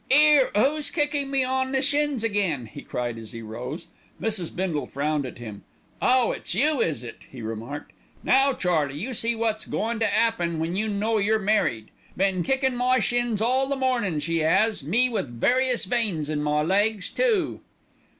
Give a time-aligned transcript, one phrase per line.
[0.09, 3.85] "'Ere, who's kicking me on the shins again?" he cried as he rose.
[4.19, 4.55] Mrs.
[4.55, 5.63] Bindle frowned at him.
[6.01, 7.91] "Oh, it's you, is it?" he remarked.
[8.23, 11.91] "Now, Charlie, you see what's goin' to 'appen to you now you're married.
[12.17, 16.63] Been kickin' my shins all the mornin', she 'as, me with 'various' veins in my
[16.63, 17.61] legs too."